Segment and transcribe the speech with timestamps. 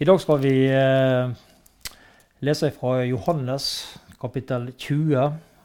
[0.00, 1.30] I dag skal vi eh,
[2.38, 3.64] lese fra Johannes
[4.20, 5.22] kapittel 20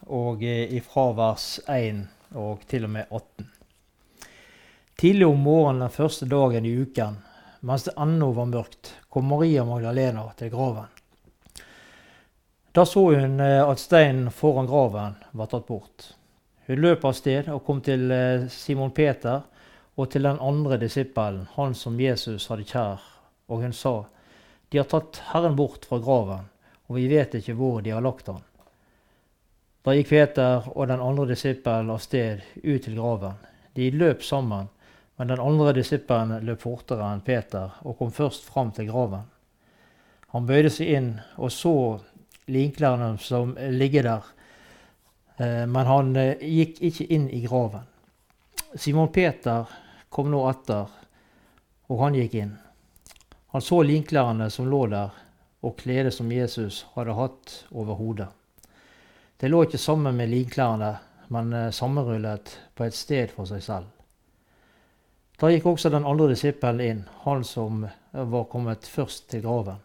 [0.09, 1.99] og ifra vers 1
[2.41, 3.51] og til og med 18.
[4.97, 7.19] Tidlig om morgenen den første dagen i uken,
[7.61, 10.89] mens det ennå var mørkt, kom Maria Magdalena til graven.
[12.73, 16.07] Da så hun eh, at steinen foran graven var tatt bort.
[16.65, 19.45] Hun løp av sted og kom til eh, Simon Peter
[19.93, 23.05] og til den andre disippelen, han som Jesus hadde kjær,
[23.45, 23.93] og hun sa,
[24.73, 26.47] De har tatt Herren bort fra graven,
[26.89, 28.39] og vi vet ikke hvor de har lagt han.
[29.85, 33.35] Da gikk Peter og den andre disippelen av sted ut til graven.
[33.77, 34.71] De løp sammen,
[35.21, 39.29] men den andre disippelen løp fortere enn Peter og kom først fram til graven.
[40.33, 41.75] Han bøyde seg inn og så
[42.49, 44.33] linklærne som ligger der,
[45.37, 47.85] eh, men han eh, gikk ikke inn i graven.
[48.73, 49.69] Simon Peter
[50.09, 50.89] kom nå etter,
[51.93, 52.57] og han gikk inn.
[53.53, 55.13] Han så linklærne som lå der,
[55.63, 58.27] og kledet som Jesus hadde hatt over hodet.
[59.37, 60.95] Det lå ikke sammen med linklærne,
[61.29, 63.91] men eh, sammenrullet på et sted for seg selv.
[65.37, 69.79] Da gikk også den andre disippelen inn, han som var kommet først til graven.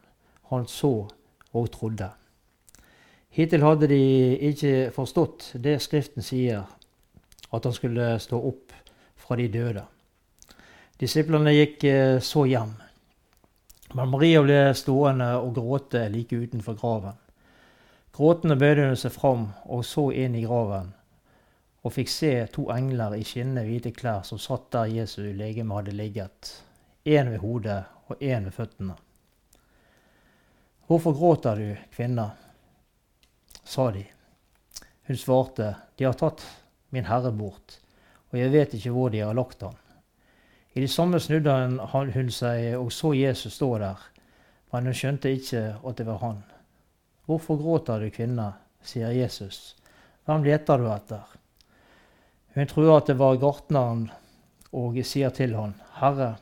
[0.49, 0.93] Han så
[1.53, 2.09] og trodde.
[3.37, 4.03] Hittil hadde de
[4.49, 6.65] ikke forstått det Skriften sier,
[7.53, 8.73] at han skulle stå opp
[9.17, 9.85] fra de døde.
[11.01, 12.73] Disiplene gikk eh, så hjem.
[13.95, 17.17] Men Maria ble stående og gråte like utenfor graven.
[18.13, 20.91] Gråtende bøyde hun seg fram og så inn i graven,
[21.87, 25.95] og fikk se to engler i skinnende hvite klær som satt der Jesu legeme hadde
[25.97, 26.53] ligget,
[27.07, 28.99] én ved hodet og én ved føttene.
[30.89, 32.31] Hvorfor gråter du, kvinne?
[33.69, 34.07] sa de.
[35.07, 36.43] Hun svarte, de har tatt
[36.91, 37.79] min herre bort,
[38.33, 39.77] og jeg vet ikke hvor de har lagt han.
[40.79, 41.53] I det samme snudde
[42.15, 44.03] hun seg og så Jesus stå der,
[44.71, 46.37] men hun skjønte ikke at det var han.
[47.27, 48.53] Hvorfor gråter du, kvinne?
[48.87, 49.75] sier Jesus.
[50.23, 51.25] Hvem leter du etter?
[52.55, 54.07] Hun tror at det var gartneren,
[54.71, 56.37] og sier til han, Herre,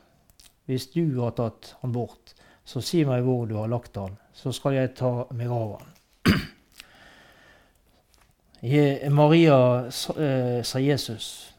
[0.69, 4.53] hvis du har tatt han bort, så si meg hvor du har lagt han, så
[4.53, 5.89] skal jeg ta meg av han.
[9.17, 9.59] Maria
[9.89, 11.56] eh, sa Jesus.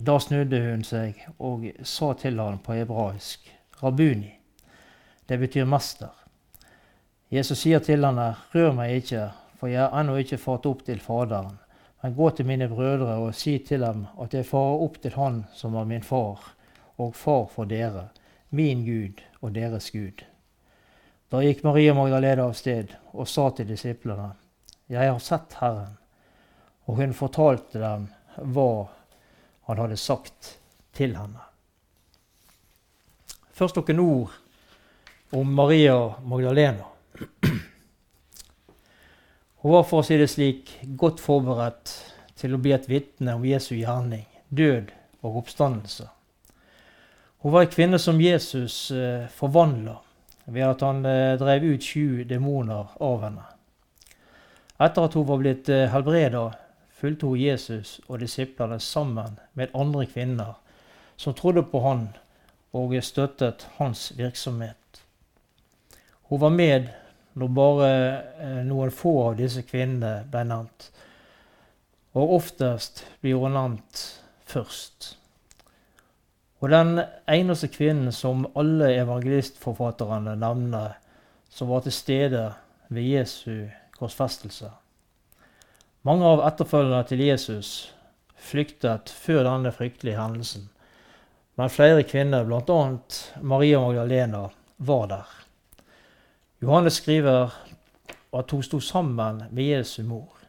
[0.00, 3.50] Da snudde hun seg og sa til ham på hebraisk,
[3.82, 4.30] Rabuni.
[5.28, 6.14] Det betyr mester.
[7.28, 9.26] Jesus sier til henne, rør meg ikke,
[9.60, 11.58] for jeg er ennå ikke fart opp til Faderen.
[12.00, 15.42] Men gå til mine brødre og si til dem at jeg farer opp til Han
[15.52, 16.48] som var min far,
[16.96, 18.06] og far for dere,
[18.48, 20.24] min Gud og deres Gud.
[21.28, 24.32] Da gikk Maria Magdalena av sted og sa til disiplene,
[24.88, 25.98] Jeg har sett Herren.
[26.88, 28.08] Og hun fortalte dem
[28.40, 28.88] hva
[29.70, 30.54] han hadde sagt
[30.96, 31.46] til henne.
[33.54, 34.36] Først noen ord
[35.36, 36.86] om Maria Magdalena.
[39.60, 41.92] Hun var, for å si det slik, godt forberedt
[42.40, 44.88] til å bli et vitne om Jesu gjerning, død
[45.20, 46.06] og oppstandelse.
[47.44, 49.98] Hun var en kvinne som Jesus eh, forvandla
[50.50, 53.44] ved at han eh, drev ut sju demoner av henne.
[54.80, 56.46] Etter at hun var blitt eh, helbreda,
[57.00, 60.58] fulgte hun Jesus og disiplene sammen med andre kvinner
[61.16, 62.08] som trodde på han
[62.76, 65.02] og støttet hans virksomhet.
[66.30, 66.88] Hun var med
[67.34, 67.90] når bare
[68.40, 70.90] eh, noen få av disse kvinnene ble nevnt.
[72.18, 74.02] Og oftest blir hun nevnt
[74.50, 75.14] først.
[76.60, 77.00] Og den
[77.30, 80.98] eneste kvinnen som alle evangelistforfatterne nevner,
[81.50, 82.44] som var til stede
[82.88, 84.70] ved Jesu korsfestelse.
[86.02, 87.70] Mange av etterfølgerne til Jesus
[88.40, 90.70] flyktet før denne fryktelige hendelsen,
[91.60, 92.78] men flere kvinner, bl.a.
[93.44, 94.46] Maria Magdalena,
[94.80, 95.34] var der.
[96.64, 97.52] Johannes skriver
[98.32, 100.40] at hun sto sammen med Jesu mor.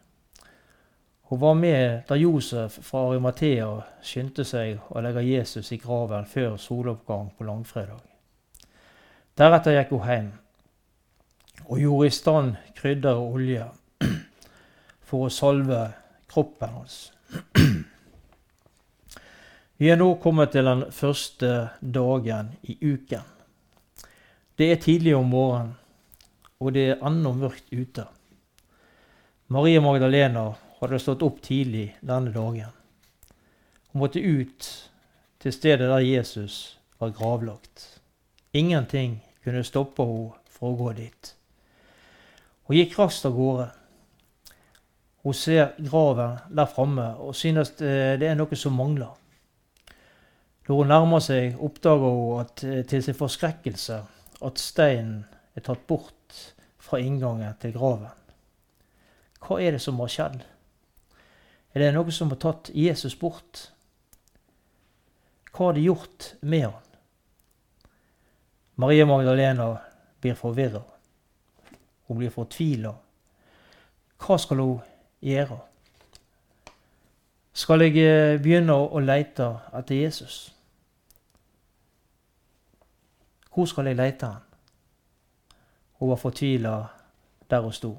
[1.28, 3.68] Hun var med da Josef fra Arimathea
[4.04, 8.00] skyndte seg å legge Jesus i graven før soloppgang på langfredag.
[9.36, 10.32] Deretter gikk hun hjem
[11.68, 13.68] og gjorde i stand krydder og olje
[15.11, 15.81] for å salve
[16.31, 17.11] kroppen hans.
[19.81, 23.25] Vi er nå kommet til den første dagen i uken.
[24.55, 25.73] Det er tidlig om morgenen,
[26.61, 28.05] og det er ennå mørkt ute.
[29.52, 30.46] Maria Magdalena
[30.78, 32.69] hadde stått opp tidlig denne dagen.
[33.91, 34.69] Hun måtte ut
[35.41, 37.99] til stedet der Jesus var gravlagt.
[38.53, 41.34] Ingenting kunne stoppe henne fra å gå dit.
[42.69, 43.72] Hun gikk raskt av gårde.
[45.22, 49.12] Hun ser graven der framme og synes det er noe som mangler.
[50.68, 53.97] Når hun nærmer seg, oppdager hun at, til sin forskrekkelse
[54.41, 55.26] at steinen
[55.56, 56.38] er tatt bort
[56.82, 58.09] fra inngangen til graven.
[59.41, 60.41] Hva er det som har skjedd?
[61.73, 63.68] Er det noe som har tatt Jesus bort?
[65.52, 66.88] Hva har de gjort med han?
[68.82, 69.68] Maria Magdalena
[70.22, 70.82] blir forvirra.
[72.08, 72.94] Hun blir fortvila.
[74.22, 74.91] Hva skal hun
[75.22, 75.59] gjøre?
[77.53, 80.38] Skal jeg eh, begynne å lete etter Jesus?
[83.52, 84.47] Hvor skal jeg lete han?
[86.00, 86.76] Hun var fortvila
[87.50, 87.91] der hun sto.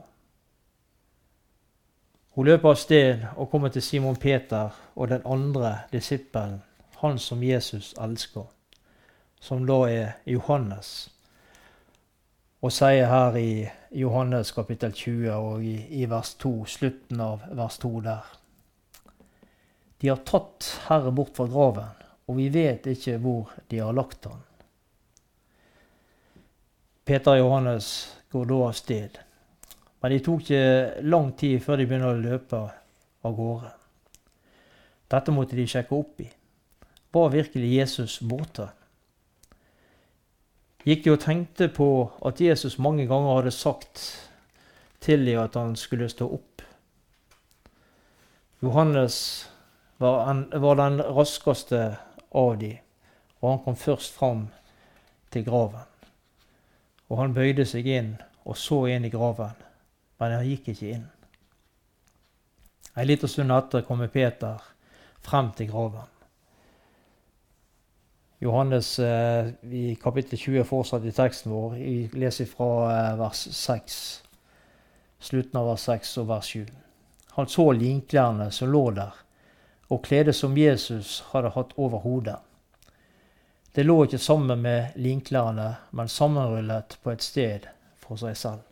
[2.32, 6.62] Hun løper av sted og kommer til Simon Peter og den andre disippelen,
[6.96, 8.46] han som Jesus elsker,
[9.40, 11.11] som da er Johannes,
[12.62, 13.64] og sier her i
[13.98, 18.28] Johannes kapittel 20 og i, i vers 2, slutten av vers 2 der.
[19.98, 21.90] De har tatt Herre bort fra graven,
[22.26, 24.40] og vi vet ikke hvor de har lagt han.
[27.02, 27.88] Peter og Johannes
[28.30, 29.18] går da av sted.
[30.02, 32.60] Men det tok ikke lang tid før de begynner å løpe
[33.26, 33.72] av gårde.
[35.10, 36.28] Dette måtte de sjekke opp i.
[37.12, 38.70] Var virkelig Jesus borte?
[40.82, 41.88] Gikk de og tenkte på
[42.26, 44.02] at Jesus mange ganger hadde sagt
[45.02, 46.64] til dem at han skulle stå opp?
[48.62, 49.16] Johannes
[50.02, 51.84] var, en, var den raskeste
[52.34, 52.78] av dem,
[53.40, 54.44] og han kom først fram
[55.30, 55.86] til graven.
[57.10, 59.54] Og han bøyde seg inn og så inn i graven,
[60.18, 61.06] men han gikk ikke inn.
[62.94, 64.58] En liten stund etter kommer Peter
[65.22, 66.10] frem til graven.
[68.42, 71.76] Johannes eh, i kapittel 20 fortsatt i teksten vår.
[71.78, 73.98] Jeg leser fra eh, vers 6,
[75.22, 76.64] slutten av vers 6 og vers 7.
[77.36, 79.20] Han så linklærne som lå der,
[79.94, 82.40] og kledet som Jesus hadde hatt over hodet.
[83.72, 87.68] Det lå ikke sammen med linklærne, men sammenrullet på et sted
[88.02, 88.66] for seg selv.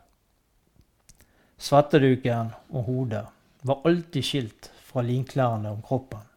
[1.61, 3.23] Svetteduken og hodet
[3.63, 6.27] var alltid skilt fra linklærne om kroppen.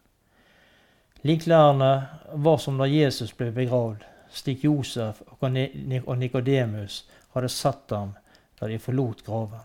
[1.25, 1.91] Linklærne
[2.33, 8.13] var som da Jesus ble begravd, slik Josef og Nikodemus hadde sett ham
[8.59, 9.63] da de forlot graven.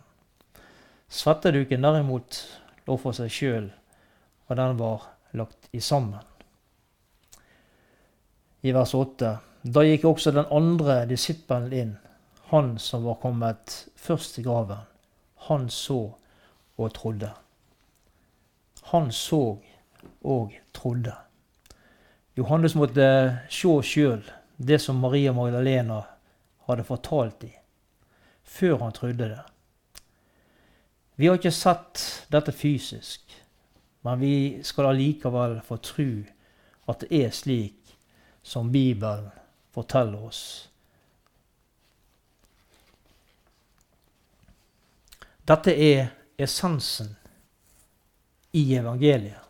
[1.11, 2.41] Svetteduken derimot
[2.87, 3.69] lå for seg sjøl
[4.51, 6.19] og den var lagt i sammen.
[8.61, 9.37] I vers 8.
[9.63, 11.93] Da gikk også den andre disippelen inn,
[12.51, 14.83] han som var kommet først til graven.
[15.47, 16.01] Han så
[16.77, 17.31] og trodde.
[18.91, 19.61] Han så
[20.25, 21.15] og trodde.
[22.41, 23.07] Johannes måtte
[23.53, 24.23] se sjøl
[24.57, 25.99] det som Maria Magdalena
[26.65, 27.53] hadde fortalt dem,
[28.45, 29.43] før han trodde det.
[31.21, 32.01] Vi har ikke sett
[32.33, 33.21] dette fysisk,
[34.09, 34.35] men vi
[34.65, 36.09] skal allikevel få tro
[36.89, 37.93] at det er slik
[38.43, 39.29] som Bibelen
[39.77, 40.43] forteller oss.
[45.45, 46.09] Dette er
[46.41, 47.19] essensen
[48.57, 49.45] i evangeliet.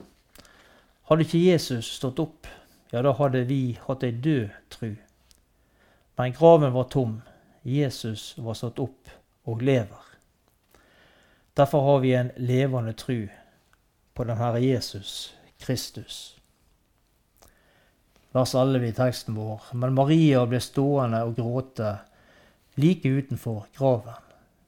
[1.06, 2.50] Hadde ikke Jesus stått opp,
[2.92, 4.94] ja, da hadde vi hatt ei død tru.
[6.18, 7.20] Men graven var tom.
[7.62, 9.10] Jesus var satt opp
[9.48, 10.06] og lever.
[11.56, 13.28] Derfor har vi en levende tru
[14.14, 16.36] på den Herre Jesus Kristus.
[18.32, 19.72] Vers 11 i teksten vår.
[19.74, 21.96] Men Maria ble stående og gråte
[22.80, 24.18] like utenfor graven.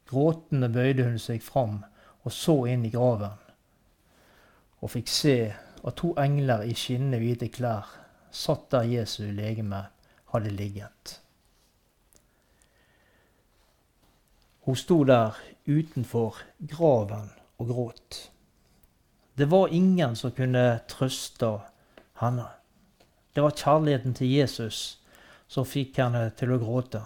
[0.09, 1.81] Gråtende bøyde hun seg fram
[2.23, 3.35] og så inn i graven,
[4.79, 5.37] og fikk se
[5.83, 7.89] at to engler i skinnende hvite klær
[8.33, 9.85] satt der Jesu legeme
[10.33, 11.19] hadde ligget.
[14.65, 15.37] Hun sto der
[15.67, 18.19] utenfor graven og gråt.
[19.35, 21.51] Det var ingen som kunne trøste
[22.21, 22.47] henne.
[23.33, 24.79] Det var kjærligheten til Jesus
[25.47, 27.01] som fikk henne til å gråte.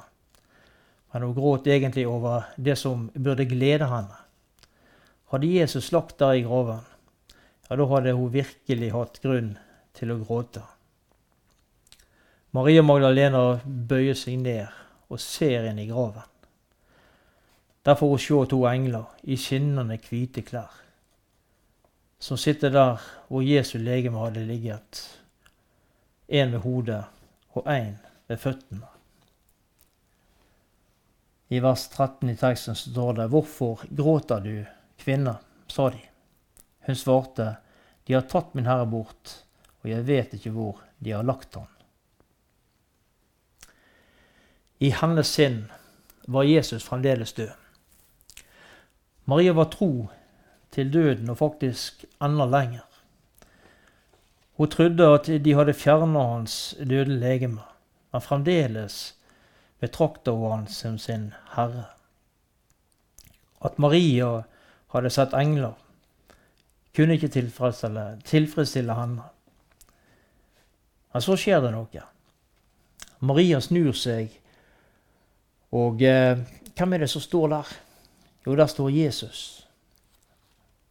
[1.12, 4.24] Men hun gråt egentlig over det som burde glede henne.
[5.32, 6.86] Hadde Jesus lagt der i graven,
[7.68, 9.56] ja, da hadde hun virkelig hatt grunn
[9.98, 10.64] til å gråte.
[12.52, 14.68] Maria Magdalena bøyer seg ned
[15.10, 16.26] og ser inn i graven.
[17.86, 20.84] Der får hun se to engler i skinnende hvite klær
[22.20, 25.02] som sitter der hvor Jesu legeme hadde ligget.
[26.28, 27.04] Én ved hodet
[27.54, 28.88] og én ved føttene.
[31.50, 34.66] I vers 13 i teksten står det:" Hvorfor gråter du,
[34.98, 35.38] kvinne?
[35.68, 36.02] sa de.
[36.86, 37.56] Hun svarte,
[38.08, 39.44] De har tatt min herre bort,
[39.84, 41.68] og jeg vet ikke hvor de har lagt han.
[44.80, 45.72] I hennes sinn
[46.28, 47.52] var Jesus fremdeles død.
[49.26, 50.10] Maria var tro
[50.72, 52.86] til døden, og faktisk enda lenger.
[54.58, 57.62] Hun trodde at de hadde fjerna hans døde legeme,
[58.14, 59.16] men fremdeles
[59.80, 61.86] betrakter hun han som sin herre.
[63.66, 64.44] At Maria
[64.94, 65.74] hadde sett engler,
[66.96, 69.26] kunne ikke tilfredsstille, tilfredsstille henne.
[71.14, 72.04] Men så skjer det noe.
[73.20, 74.34] Maria snur seg,
[75.78, 76.40] og eh,
[76.78, 77.76] hvem er det som står der?
[78.48, 79.42] Jo, der står Jesus.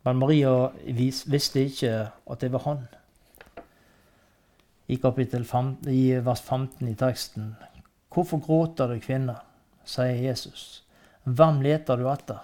[0.07, 1.95] Men Maria vis, visste ikke
[2.31, 2.85] at det var han.
[4.87, 7.55] I, kapittel 15, I vers 15 i teksten.
[8.15, 9.41] Hvorfor gråter du, kvinne?
[9.87, 10.85] sier Jesus.
[11.25, 12.43] Hvem leter du etter?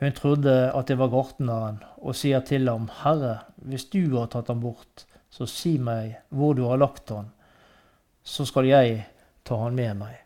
[0.00, 4.48] Hun trodde at det var gartneren, og sier til ham, Herre, hvis du har tatt
[4.48, 7.30] ham bort, så si meg hvor du har lagt ham,
[8.24, 9.04] så skal jeg
[9.46, 10.16] ta han med meg.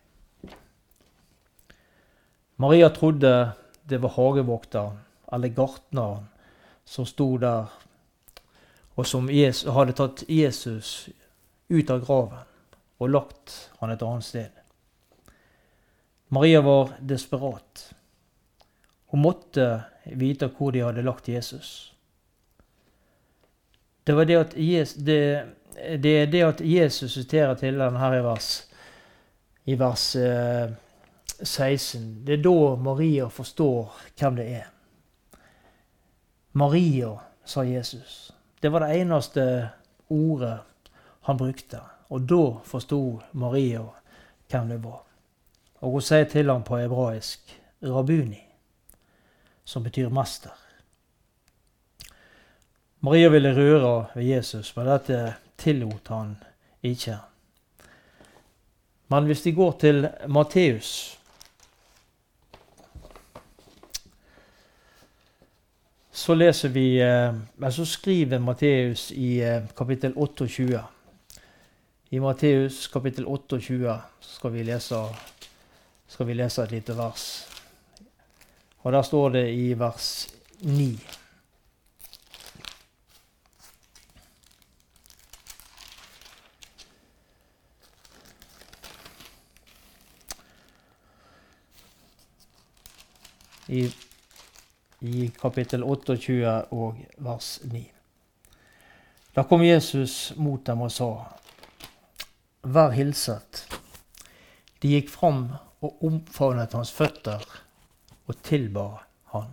[2.57, 3.53] Maria trodde
[3.85, 4.99] det var hagevokteren,
[5.33, 6.29] eller gartneren,
[6.85, 7.73] som sto der,
[8.95, 11.09] og som hadde tatt Jesus
[11.69, 12.45] ut av graven
[13.03, 14.61] og lagt han et annet sted.
[16.29, 17.91] Maria var desperat.
[19.13, 19.67] Hun måtte
[20.05, 21.91] vite hvor de hadde lagt Jesus.
[24.05, 25.21] Det var det at Jesus, det,
[26.03, 28.49] det er det at Jesus siterer til den her i vers,
[29.65, 30.75] i vers eh,
[31.45, 32.25] 16.
[32.25, 34.67] Det er da Maria forstår hvem det er.
[36.53, 38.33] Maria, sa Jesus.
[38.61, 39.69] Det var det eneste
[40.09, 40.59] ordet
[41.21, 41.81] han brukte.
[42.09, 43.83] Og da forsto Maria
[44.51, 45.03] hvem det var.
[45.81, 48.41] Og hun sier til ham på hebraisk rabuni,
[49.65, 50.53] som betyr mester.
[53.05, 56.37] Maria ville røre ved Jesus, men dette tillot han
[56.83, 57.19] ikke.
[59.13, 61.19] Men hvis de går til Matteus
[66.15, 67.03] Så leser vi,
[67.57, 70.83] Men så skriver Matteus i eh, kapittel 28.
[72.11, 75.01] I Matteus kapittel 28 skal vi lese,
[76.07, 77.27] skal vi lese et lite vers.
[78.87, 80.29] Og der står det i vers
[80.63, 80.99] 9.
[93.69, 93.89] i,
[95.05, 97.83] i kapittel 28 og vers 9.
[99.35, 101.11] Da kom Jesus mot dem og sa,
[102.65, 103.67] Vær hilset.
[104.81, 105.51] De gikk fram
[105.85, 107.43] og omfavnet hans føtter
[108.25, 108.87] og tilba
[109.35, 109.51] han.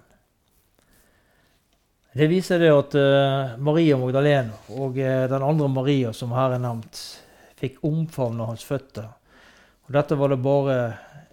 [2.16, 6.64] Det viser det at uh, Maria Magdalena og uh, den andre Maria som her er
[6.64, 7.02] nevnt,
[7.60, 9.12] fikk omfavne hans føtter.
[9.88, 10.80] Og dette var, bare,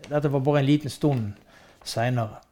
[0.08, 1.32] dette var bare en liten stund
[1.86, 2.42] seinere.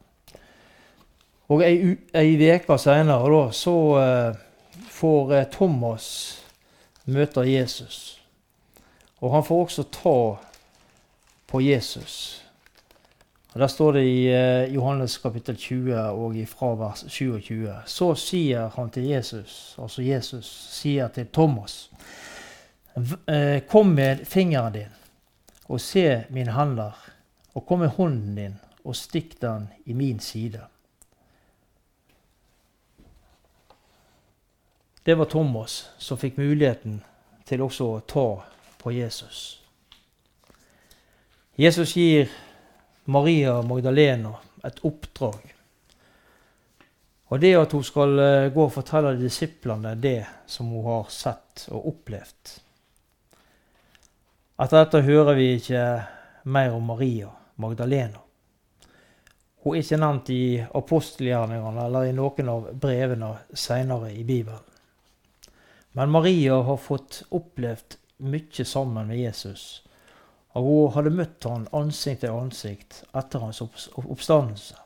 [1.47, 4.35] Og ei, uke seinere så uh,
[4.91, 6.07] får uh, Thomas
[7.07, 8.19] møte Jesus.
[9.23, 10.17] Og han får også ta
[11.47, 12.43] på Jesus.
[13.53, 17.73] Og Der står det i uh, Johannes kapittel 20 og fra vers 27.
[17.85, 21.89] Så sier han til Jesus, altså Jesus sier til Thomas,
[23.69, 24.93] Kom med fingeren din
[25.69, 26.95] og se mine hender,
[27.53, 30.63] og kom med hånden din og stikk den i min side.
[35.07, 36.97] Det var Thomas som fikk muligheten
[37.47, 38.25] til også å ta
[38.81, 39.61] på Jesus.
[41.55, 42.27] Jesus gir
[43.07, 44.33] Maria Magdalena
[44.67, 45.55] et oppdrag.
[47.31, 51.69] Og det at hun skal eh, gå og fortelle disiplene det som hun har sett
[51.71, 52.53] og opplevd.
[54.59, 55.89] Etter dette hører vi ikke
[56.51, 58.27] mer om Maria Magdalena.
[59.63, 64.73] Hun er ikke nevnt i apostelgjerningene eller i noen av brevene seinere i Bibelen.
[65.97, 69.81] Men Maria har fått opplevd mye sammen med Jesus.
[70.53, 74.77] Og hun hadde møtt han ansikt til ansikt etter hans oppstandelse.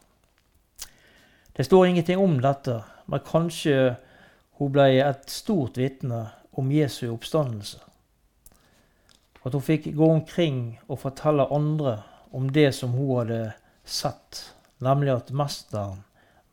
[1.52, 2.78] Det står ingenting om dette,
[3.12, 3.76] men kanskje
[4.62, 6.22] hun ble et stort vitne
[6.56, 7.84] om Jesu oppstandelse.
[9.44, 11.98] At hun fikk gå omkring og fortelle andre
[12.32, 13.44] om det som hun hadde
[13.84, 14.46] sett,
[14.80, 16.06] nemlig at Mesteren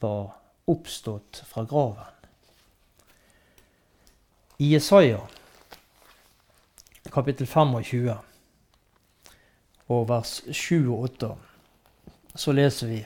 [0.03, 0.33] var
[0.67, 2.18] oppstått fra graven.
[4.61, 5.21] I Jesaja
[7.15, 8.15] kapittel 25
[9.87, 11.29] og vers 7 og 8
[12.43, 12.99] så leser vi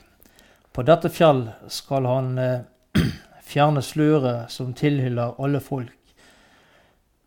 [0.72, 2.64] På dette fjell skal han eh,
[3.52, 6.16] fjerne sløret som tilhyller alle folk,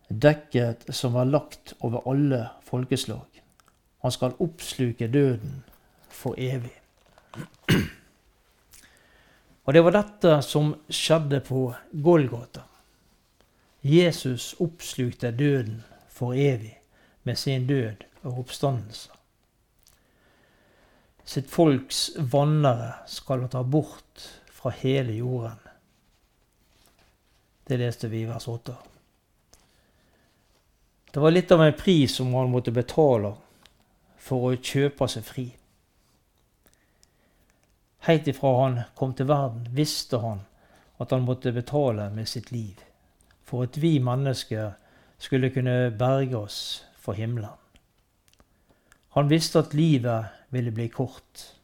[0.10, 3.29] dekket som er lagt over alle folkeslag.
[4.01, 5.60] Han skal oppsluke døden
[6.10, 6.74] for evig.
[9.70, 12.72] Og det var dette som skjedde på Golgata.
[13.86, 16.82] Jesus oppslukte døden for evig
[17.24, 19.12] med sin død og oppstandelse.
[21.25, 25.62] Sitt folks vannere skal han ta bort fra hele jorden.
[27.68, 28.74] Det leste vi i vers 8.
[31.12, 33.36] Det var litt av en pris som han måtte betale
[34.18, 35.46] for å kjøpe seg fri.
[38.10, 40.42] Helt ifra han kom til verden, visste han
[40.98, 42.85] at han måtte betale med sitt liv
[43.46, 44.72] for at vi mennesker
[45.18, 47.54] skulle kunne berge oss for himmelen.
[49.16, 51.56] Han visste at livet ville bli kort.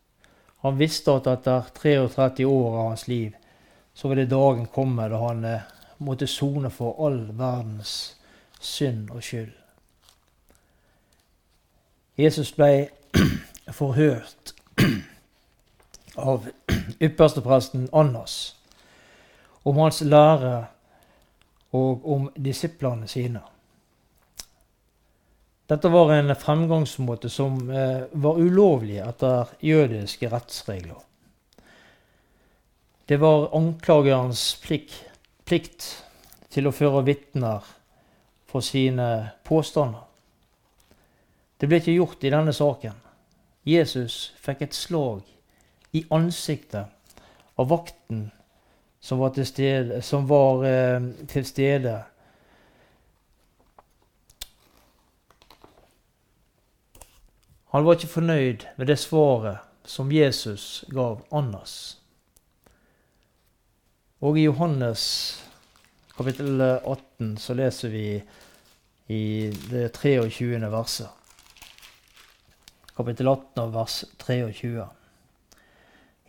[0.62, 3.36] Han visste at etter 33 år av hans liv
[3.94, 5.66] så ville dagen komme da han eh,
[5.98, 8.16] måtte sone for all verdens
[8.62, 9.52] synd og skyld.
[12.18, 12.88] Jesus ble
[13.80, 14.54] forhørt
[16.18, 16.48] av
[17.06, 18.56] ypperstepresten Annas
[19.64, 20.71] om hans lære
[21.72, 23.42] og om disiplene sine.
[25.72, 31.00] Dette var en fremgangsmåte som eh, var ulovlig etter jødiske rettsregler.
[33.08, 34.98] Det var anklagerens plikt,
[35.48, 35.88] plikt
[36.52, 37.64] til å føre vitner
[38.52, 39.08] for sine
[39.48, 40.04] påstander.
[41.56, 43.00] Det ble ikke gjort i denne saken.
[43.64, 45.24] Jesus fikk et slag
[45.96, 46.90] i ansiktet
[47.56, 48.30] av vakten
[49.02, 52.04] som var til stede, som var, eh, til stede.
[57.72, 61.98] Han var ikke fornøyd med det svaret som Jesus gav Annas.
[64.22, 65.04] Og i Johannes
[66.18, 68.22] kapittel 18 så leser vi
[69.08, 70.60] i det 23.
[70.72, 71.10] verset.
[72.96, 74.86] Kapittel 18 vers 23.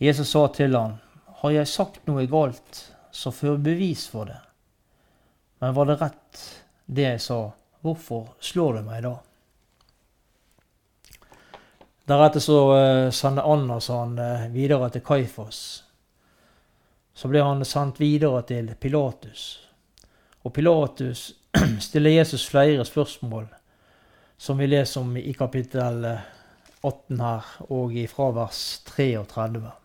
[0.01, 0.97] Jesus sa til ham
[1.43, 4.39] har jeg sagt noe galt, så før bevis for det.
[5.59, 6.43] Men var det rett,
[6.87, 7.39] det jeg sa?
[7.83, 9.17] Hvorfor slår du meg da?
[12.07, 15.59] Deretter så sender sendte Annas han uh, videre til Kaifas.
[17.15, 19.45] Så ble han sendt videre til Pilatus.
[20.47, 21.33] Og Pilatus
[21.89, 23.51] stiller Jesus flere spørsmål,
[24.39, 26.07] som vi leser om i kapittel
[26.83, 28.65] 18 her, og fra vers
[28.95, 29.82] 33.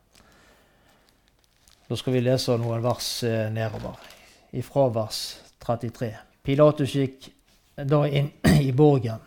[1.87, 3.95] Da skal vi lese noen vers eh, nedover,
[4.51, 5.21] ifra vers
[5.63, 6.09] 33.
[6.43, 7.29] Pilatus gikk
[7.79, 8.27] da inn
[8.67, 9.23] i borgen.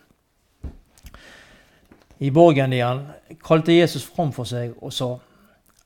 [2.20, 3.06] I borgen igjen
[3.40, 5.14] kalte Jesus fram for seg og sa,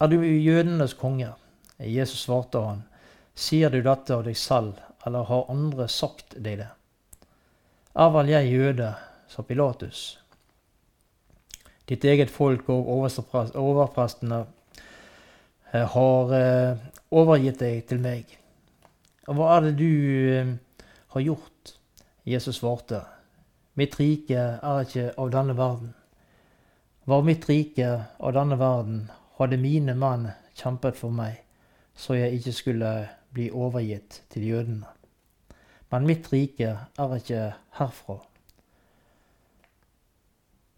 [0.02, 1.30] Er du jødenes konge?
[1.78, 2.82] Jesus svarte han,
[3.34, 6.72] Sier du dette av deg selv, eller har andre sagt deg det?
[7.94, 8.90] Er vel jeg jøde,
[9.30, 10.18] sa Pilatus.
[11.86, 14.42] Ditt eget folk og overprestene
[15.82, 16.76] har eh,
[17.10, 18.30] overgitt deg til meg.
[19.26, 19.90] Og hva er det du
[20.30, 20.54] eh,
[21.14, 21.74] har gjort?
[22.24, 23.02] Jesus svarte,
[23.76, 25.92] mitt rike er ikke av denne verden.
[27.04, 29.00] Var mitt rike av denne verden,
[29.36, 31.42] hadde mine menn kjempet for meg,
[31.92, 32.92] så jeg ikke skulle
[33.34, 34.88] bli overgitt til jødene.
[35.92, 37.42] Men mitt rike er ikke
[37.76, 38.20] herfra.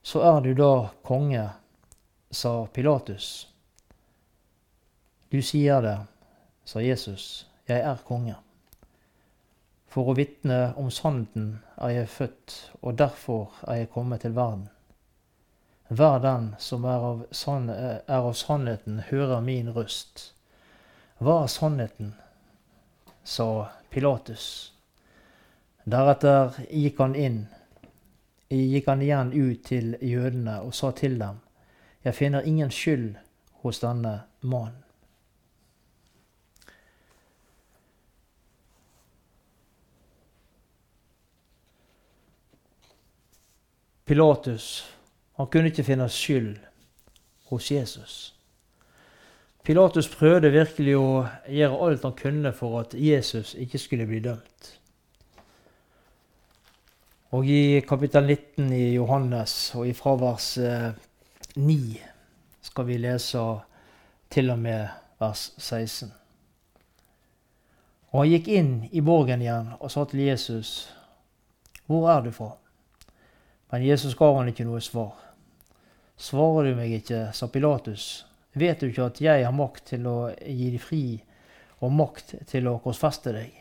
[0.03, 1.47] Så er du da konge,
[2.31, 3.47] sa Pilatus.
[5.33, 5.99] Du sier det,
[6.65, 8.37] sa Jesus, jeg er konge.
[9.91, 11.49] For å vitne om sannheten
[11.83, 14.69] er jeg født, og derfor er jeg kommet til verden.
[15.89, 20.31] Hver den som er av, sann, er av sannheten, hører min røst.
[21.19, 22.15] Hva er sannheten?
[23.27, 24.73] sa Pilatus.
[25.83, 27.43] Deretter gikk han inn,
[28.51, 31.43] gikk han igjen ut til jødene og sa til dem,
[32.05, 33.17] Jeg finner ingen skyld
[33.63, 34.86] hos denne mannen.
[44.07, 44.87] Pilatus
[45.37, 46.55] han kunne ikke finne skyld
[47.51, 48.17] hos Jesus.
[49.67, 51.09] Pilatus prøvde virkelig å
[51.51, 54.69] gjøre alt han kunne for at Jesus ikke skulle bli dømt.
[57.35, 62.05] Og i kapittel 19 i Johannes og i fravers 9 eh,
[62.63, 63.43] skal vi lese
[64.31, 64.87] til og med
[65.19, 66.13] vers 16.
[68.15, 70.87] Og han gikk inn i borgen igjen og sa til Jesus,
[71.87, 72.55] Hvor er du fra?
[73.71, 75.15] Men Jesus ga han ikke noe svar.
[76.17, 78.25] Svarer du meg ikke, sa Pilatus,
[78.57, 81.05] vet du ikke at jeg har makt til å gi deg fri
[81.85, 83.53] og makt til å korsfeste deg?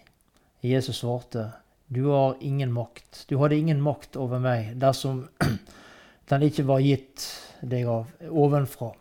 [0.65, 1.49] Jesus svarte,
[1.87, 3.25] du har ingen makt.
[3.27, 5.27] Du hadde ingen makt over meg dersom
[6.29, 7.27] den ikke var gitt
[7.61, 8.93] deg av ovenfra.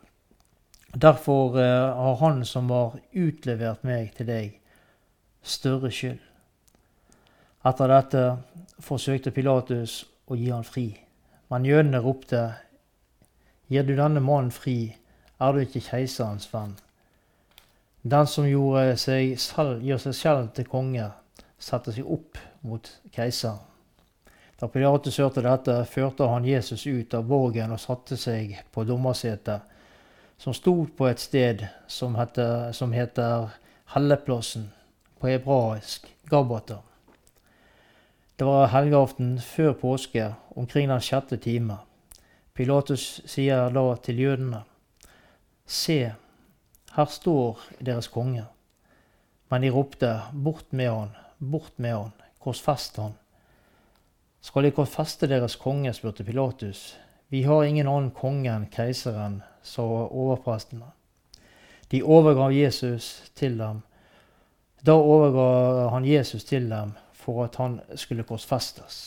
[0.95, 4.59] Derfor uh, har han som har utlevert meg til deg,
[5.43, 6.21] større skyld.
[7.65, 8.25] Etter dette
[8.85, 10.87] forsøkte Pilatus og gi han fri.
[11.51, 12.45] Men jødene ropte
[13.69, 14.95] Gir du denne mannen fri,
[15.41, 16.75] er du ikke keiserens venn.
[18.05, 21.07] Den som gjør seg selv til konge,
[21.59, 23.63] setter seg opp mot keiseren.
[24.61, 29.65] Da Pilatus hørte dette, førte han Jesus ut av borgen og satte seg på dommersetet,
[30.39, 33.49] som stod på et sted som heter, som heter
[33.95, 34.69] Helleplassen,
[35.19, 36.83] på hebraisk Gabata.
[38.37, 41.77] Det var helgeaften før påske, omkring den sjette time.
[42.55, 44.65] Pilatus sier da til jødene,
[45.67, 45.99] Se,
[46.97, 48.43] her står deres konge.
[49.51, 52.11] Men de ropte, Bort med han, bort med han,
[52.43, 53.15] korsfest han.
[54.43, 56.99] Skal de korsfeste deres konge, spurte Pilatus.
[57.31, 60.91] Vi har ingen annen konge enn keiseren, sa overprestene.
[61.91, 63.85] De overgav Jesus til dem.
[64.83, 68.99] Da overga han Jesus til dem for at han skulle korsfestes.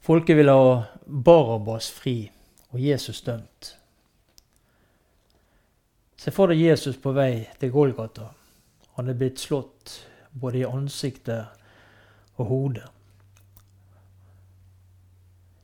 [0.00, 0.70] Folket ville ha
[1.06, 2.16] Barabas fri
[2.70, 3.74] og Jesus dømt.
[6.20, 8.32] Se for deg Jesus på vei til Golgata.
[8.98, 10.00] Han er blitt slått
[10.32, 11.62] både i ansiktet
[12.36, 12.88] og hodet.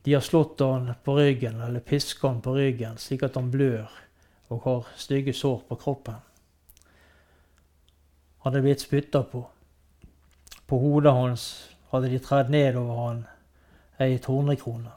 [0.07, 3.91] De har slått han på ryggen eller piska han på ryggen slik at han blør
[4.47, 6.21] og har stygge sår på kroppen.
[8.47, 9.41] Er blitt spytta på.
[10.67, 11.43] På hodet hans
[11.91, 13.19] hadde de tredd nedover han
[13.99, 14.93] ei tornekrone.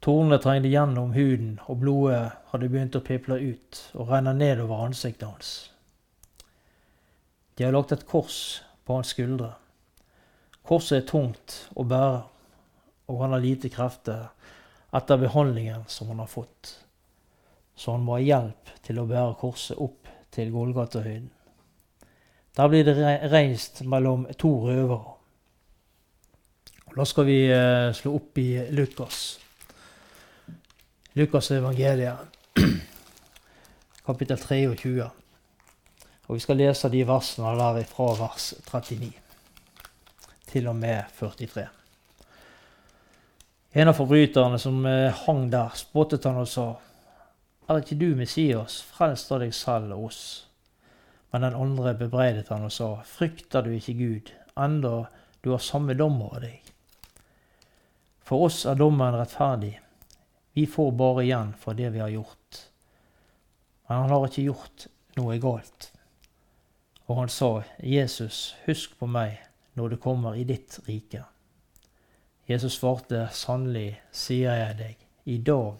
[0.00, 5.28] Tornene trengte gjennom huden, og blodet hadde begynt å piple ut og renne nedover ansiktet
[5.28, 5.50] hans.
[7.56, 9.52] De har lagt et kors på hans skuldre.
[10.64, 12.22] Korset er tungt å bære
[13.10, 14.28] og han har lite krefter
[14.94, 16.76] etter behandlingen som han har fått.
[17.74, 21.30] Så han må ha hjelp til å bære korset opp til Golgatahøyden.
[22.56, 22.96] Der blir det
[23.32, 25.14] reist mellom to røvere.
[26.96, 29.38] Da skal vi eh, slå opp i Lukas.
[31.12, 32.18] Lukas evangeliet,
[34.06, 35.10] kapittel 23.
[36.26, 39.12] Og vi skal lese de versene der fra vers 39
[40.50, 41.68] til og med 43.
[43.72, 46.68] En av forbryterne som eh, hang der, spottet han og sa,
[47.70, 50.49] Er ikke du Messias, frels da deg selv og oss.
[51.30, 55.04] Men den andre bebreidet han og sa, Frykter du ikke Gud, enda
[55.44, 56.72] du har samme dom over deg?
[58.26, 59.76] For oss er dommen rettferdig.
[60.54, 62.60] Vi får bare igjen for det vi har gjort.
[63.88, 64.86] Men han har ikke gjort
[65.18, 65.90] noe galt.
[67.10, 67.50] Og han sa,
[67.82, 69.40] Jesus, husk på meg
[69.74, 71.24] når du kommer i ditt rike.
[72.46, 75.78] Jesus svarte, sannelig sier jeg deg, i dag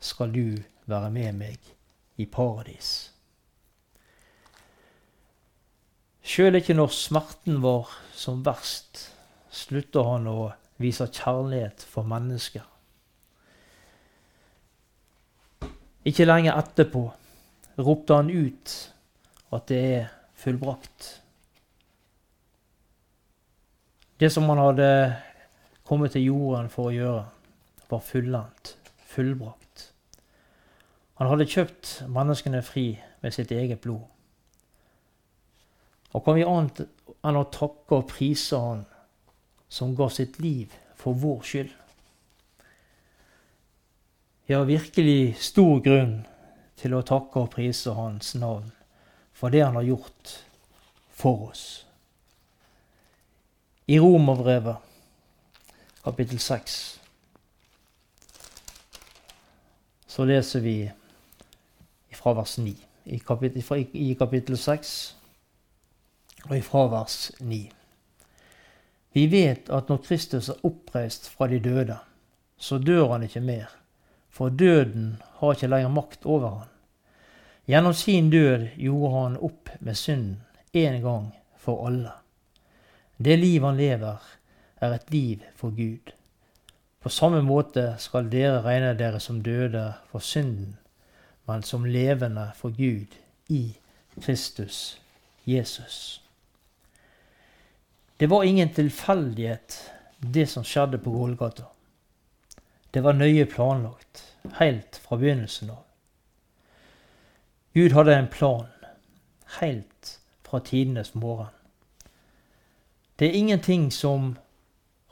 [0.00, 0.56] skal du
[0.88, 1.72] være med meg
[2.20, 3.10] i paradis.
[6.22, 9.06] Sjøl ikke når smerten var som verst,
[9.50, 12.66] slutter han å vise kjærlighet for mennesker.
[16.06, 17.02] Ikke lenge etterpå
[17.80, 18.76] ropte han ut
[19.56, 20.06] at det er
[20.40, 21.08] fullbrakt.
[24.20, 24.88] Det som han hadde
[25.88, 27.26] kommet til jorden for å gjøre,
[27.90, 28.76] var fullendt,
[29.10, 29.86] fullbrakt.
[31.18, 32.84] Han hadde kjøpt menneskene fri
[33.20, 34.04] med sitt eget blod.
[36.10, 36.82] Og kan vi annet
[37.22, 38.82] enn å takke og prise Han
[39.70, 41.74] som ga sitt liv for vår skyld?
[44.46, 46.16] Vi har virkelig stor grunn
[46.80, 48.72] til å takke og prise Hans navn
[49.36, 50.32] for det Han har gjort
[51.14, 51.64] for oss.
[53.86, 54.76] I Romerbrevet
[56.02, 56.76] kapittel 6,
[60.10, 60.74] så leser vi
[62.16, 62.74] fra vers 9.
[63.04, 65.19] I kapittel, i kapittel 6
[66.48, 67.70] og ifra vers 9.
[69.12, 71.98] Vi vet at når Kristus er oppreist fra de døde,
[72.58, 73.70] så dør han ikke mer,
[74.30, 76.70] for døden har ikke lenger makt over han.
[77.66, 80.40] Gjennom sin død gjorde han opp med synden
[80.72, 81.26] en gang
[81.58, 82.12] for alle.
[83.18, 84.16] Det liv han lever,
[84.80, 86.12] er et liv for Gud.
[87.00, 90.78] På samme måte skal dere regne dere som døde for synden,
[91.48, 93.16] men som levende for Gud
[93.48, 93.76] i
[94.20, 95.00] Kristus
[95.46, 96.29] Jesus.
[98.20, 101.70] Det var ingen tilfeldighet, det som skjedde på Golgata.
[102.92, 104.20] Det var nøye planlagt,
[104.58, 105.78] helt fra begynnelsen av.
[107.72, 108.66] Gud hadde en plan,
[109.60, 111.48] helt fra tidenes morgen.
[113.16, 114.34] Det er ingenting som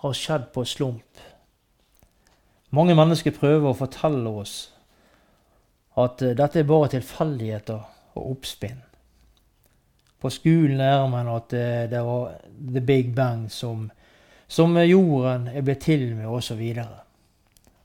[0.05, 1.23] har skjedd på slump.
[2.77, 4.59] Mange mennesker prøver å fortelle oss
[5.97, 7.81] at eh, dette er bare tilfeldigheter
[8.19, 8.85] og oppspinn.
[10.19, 12.35] På skolen man at det, det var
[12.73, 13.91] the big bang som
[14.49, 16.63] som jorden er blitt til med, osv.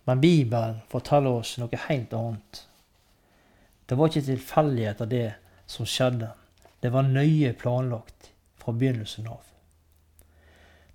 [0.07, 2.61] Men Bibelen forteller oss noe helt annet.
[3.85, 5.33] Det var ikke tilfeldigheter, det
[5.67, 6.31] som skjedde.
[6.79, 9.43] Det var nøye planlagt fra begynnelsen av.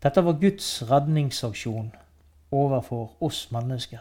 [0.01, 1.91] Dette var Guds redningsaksjon
[2.55, 4.01] overfor oss mennesker.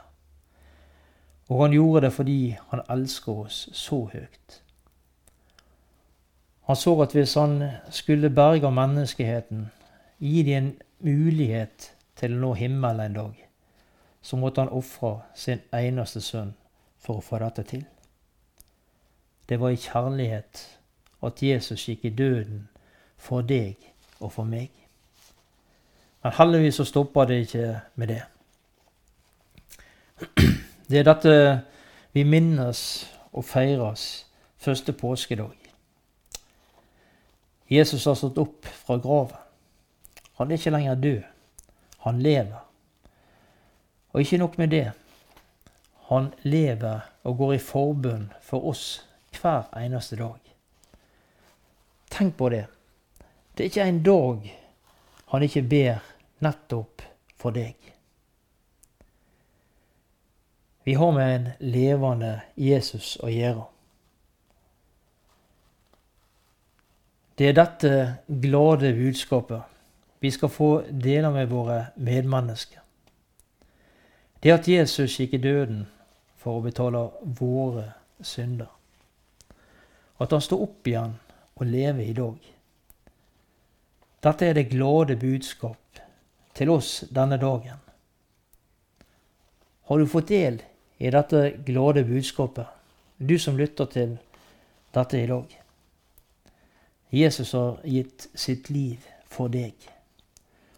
[1.52, 4.62] Og han gjorde det fordi han elsker oss så høyt.
[6.67, 9.71] Han så at hvis han skulle berge menneskeheten,
[10.19, 13.43] gi dem en mulighet til å nå himmelen en dag,
[14.21, 16.56] så måtte han ofre sin eneste sønn
[16.99, 17.86] for å få dette til.
[19.47, 20.63] Det var i kjærlighet
[21.23, 22.65] at Jesus gikk i døden
[23.17, 23.77] for deg
[24.19, 24.73] og for meg.
[26.23, 28.23] Men heldigvis så stoppa det ikke med det.
[30.89, 31.62] Det er dette
[32.13, 32.82] vi minnes
[33.32, 34.25] og feires
[34.58, 35.66] første påskedag.
[37.67, 39.38] Jesus har stått opp fra graven.
[40.38, 41.21] Han er ikke lenger død.
[42.06, 42.63] Han lever.
[44.13, 44.91] Og ikke nok med det.
[46.08, 48.86] Han lever og går i forbønn for oss
[49.36, 50.39] hver eneste dag.
[52.10, 52.65] Tenk på det.
[53.53, 54.47] Det er ikke en dag
[55.27, 56.03] han ikke ber
[56.39, 57.03] nettopp
[57.36, 57.75] for deg.
[60.88, 63.65] Vi har med en levende Jesus å gjøre.
[67.38, 67.89] Det er dette
[68.41, 69.62] glade budskapet
[70.19, 72.82] vi skal få dele med våre medmennesker.
[74.41, 75.84] Det at Jesus gikk i døden
[76.41, 77.04] for å betale
[77.38, 77.91] våre
[78.26, 78.71] synder.
[80.17, 81.13] At han står opp igjen
[81.58, 82.39] og lever i dag.
[84.26, 86.02] Dette er det glade budskap
[86.58, 87.78] til oss denne dagen.
[89.88, 90.58] Har du fått del
[90.97, 92.65] i dette glade budskapet,
[93.17, 94.17] du som lytter til
[94.97, 95.66] dette i dag?
[97.09, 99.75] Jesus har gitt sitt liv for deg.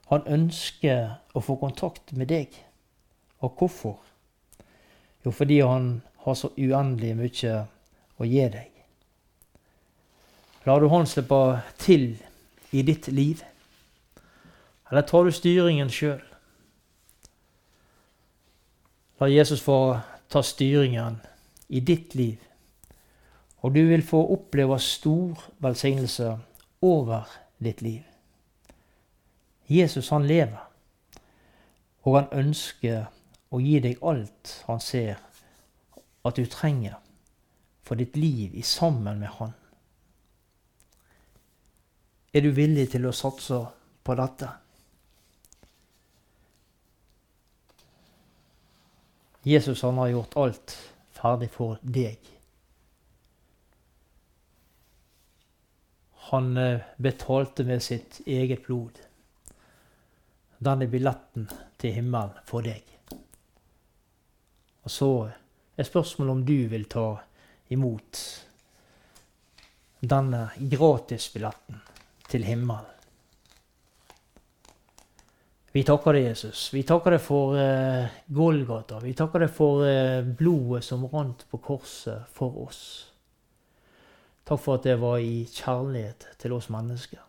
[0.09, 2.53] Han ønsker å få kontakt med deg.
[3.41, 3.97] Og hvorfor?
[5.25, 7.55] Jo, fordi han har så uendelig mye
[8.19, 8.71] å gi deg.
[10.65, 12.11] Lar du han slippe til
[12.75, 13.41] i ditt liv?
[14.89, 16.21] Eller tar du styringen sjøl?
[19.19, 21.19] La Jesus få ta styringen
[21.69, 22.48] i ditt liv
[23.61, 26.37] og du vil få oppleve stor velsignelse
[26.81, 27.27] over
[27.63, 28.03] ditt liv.
[29.67, 30.61] Jesus han lever,
[32.03, 33.09] og han ønsker
[33.51, 35.19] å gi deg alt han ser
[36.25, 36.97] at du trenger
[37.83, 39.53] for ditt liv i sammen med han.
[42.33, 43.59] Er du villig til å satse
[44.05, 44.49] på dette?
[49.43, 50.75] Jesus han har gjort alt
[51.15, 52.38] ferdig for deg.
[56.29, 58.99] Han eh, betalte med sitt eget blod
[60.59, 61.47] denne billetten
[61.79, 62.83] til himmelen for deg.
[64.83, 65.09] Og så
[65.79, 67.07] er spørsmålet om du vil ta
[67.71, 68.21] imot
[69.99, 71.81] denne gratisbilletten
[72.29, 72.95] til himmelen.
[75.71, 76.63] Vi takker deg, Jesus.
[76.73, 78.97] Vi takker deg for uh, Golgata.
[79.03, 82.81] Vi takker deg for uh, blodet som rant på korset for oss.
[84.49, 87.21] Takk for at det var i kjærlighet til oss mennesker.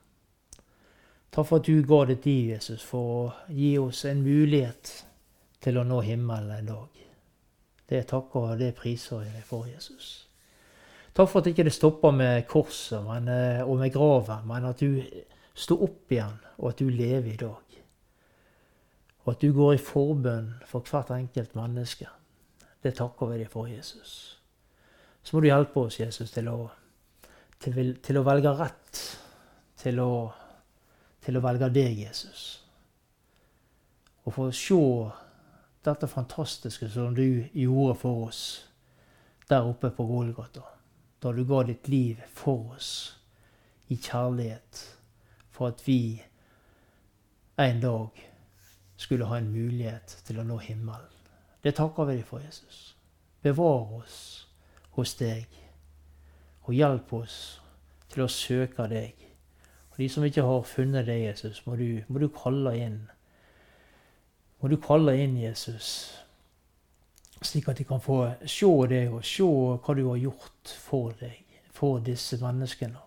[1.28, 4.92] Takk for at du ga ditt liv, Jesus, for å gi oss en mulighet
[5.60, 7.02] til å nå himmelen en dag.
[7.92, 10.08] Det takker og det priser jeg for, Jesus.
[11.12, 14.80] Takk for at ikke det stopper med korset men, eh, og med graven, men at
[14.80, 15.04] du
[15.54, 17.80] står opp igjen, og at du lever i dag.
[19.26, 22.08] Og at du går i forbønn for hvert enkelt menneske.
[22.82, 24.38] Det takker vi deg for, Jesus.
[25.22, 26.70] Så må du hjelpe oss, Jesus, til å
[27.60, 29.02] til, til å velge rett.
[29.80, 30.12] Til å,
[31.24, 32.44] til å velge deg, Jesus.
[34.24, 34.80] Og for å se
[35.84, 38.42] dette fantastiske som du gjorde for oss
[39.48, 40.62] der oppe på Golgata.
[41.20, 42.90] Da du ga ditt liv for oss
[43.90, 44.82] i kjærlighet
[45.50, 46.20] for at vi
[47.60, 48.20] en dag
[49.00, 51.08] skulle ha en mulighet til å nå himmelen.
[51.64, 52.94] Det takker vi deg for, Jesus.
[53.42, 54.20] Bevar oss
[54.96, 55.48] hos deg
[56.66, 57.36] og hjelp oss
[58.10, 59.26] til å søke deg.
[59.92, 63.00] Og de som ikke har funnet deg, Jesus, må du, må du kalle inn.
[64.60, 65.90] Må du kalle inn Jesus,
[67.40, 71.38] slik at de kan få se deg og se hva du har gjort for deg,
[71.72, 73.00] for disse menneskene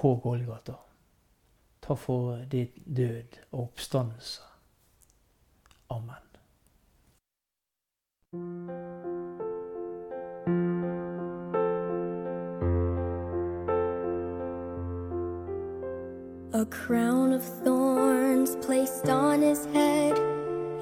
[0.00, 0.78] på Golgata.
[1.80, 4.40] Ta for ditt død og oppstandelse.
[5.90, 6.30] Amen.
[16.60, 20.14] A crown of thorns placed on his head.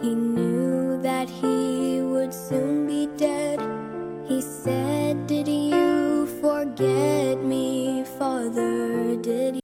[0.02, 3.60] He knew that he would soon be dead.
[4.26, 9.14] He said, Did you forget me, Father?
[9.22, 9.57] Did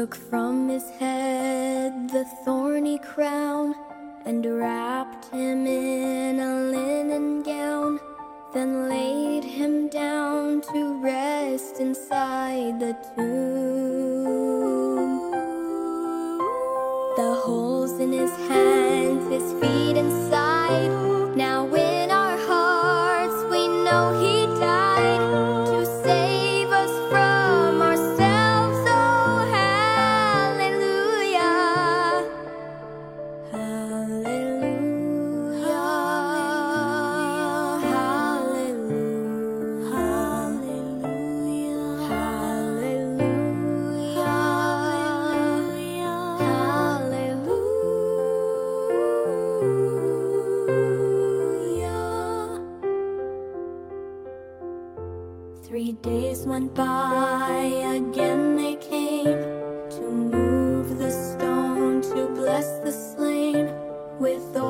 [0.00, 1.09] took from his head.
[55.70, 57.48] Three days went by,
[57.94, 59.38] again they came
[59.90, 63.70] To move the stone, to bless the slain
[64.18, 64.69] With all